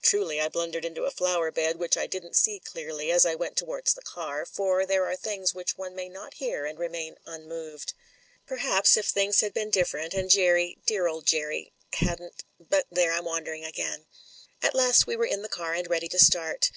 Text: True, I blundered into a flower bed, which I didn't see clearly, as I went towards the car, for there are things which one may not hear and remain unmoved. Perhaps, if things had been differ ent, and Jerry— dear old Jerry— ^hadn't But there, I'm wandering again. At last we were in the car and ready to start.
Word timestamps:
True, 0.00 0.30
I 0.30 0.48
blundered 0.48 0.86
into 0.86 1.04
a 1.04 1.10
flower 1.10 1.50
bed, 1.50 1.76
which 1.78 1.98
I 1.98 2.06
didn't 2.06 2.34
see 2.34 2.58
clearly, 2.58 3.12
as 3.12 3.26
I 3.26 3.34
went 3.34 3.58
towards 3.58 3.92
the 3.92 4.00
car, 4.00 4.46
for 4.46 4.86
there 4.86 5.04
are 5.04 5.14
things 5.16 5.52
which 5.54 5.76
one 5.76 5.94
may 5.94 6.08
not 6.08 6.32
hear 6.40 6.64
and 6.64 6.78
remain 6.78 7.18
unmoved. 7.26 7.92
Perhaps, 8.46 8.96
if 8.96 9.08
things 9.08 9.40
had 9.40 9.52
been 9.52 9.68
differ 9.68 9.98
ent, 9.98 10.14
and 10.14 10.30
Jerry— 10.30 10.78
dear 10.86 11.06
old 11.06 11.26
Jerry— 11.26 11.74
^hadn't 11.92 12.42
But 12.58 12.86
there, 12.90 13.12
I'm 13.12 13.26
wandering 13.26 13.66
again. 13.66 14.06
At 14.62 14.74
last 14.74 15.06
we 15.06 15.14
were 15.14 15.26
in 15.26 15.42
the 15.42 15.46
car 15.46 15.74
and 15.74 15.90
ready 15.90 16.08
to 16.08 16.18
start. 16.18 16.70